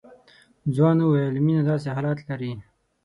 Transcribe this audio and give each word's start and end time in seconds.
ځوان 0.75 0.97
وويل 1.01 1.35
مينه 1.45 1.63
داسې 1.69 1.87
حالات 1.95 2.19
لري. 2.29 2.51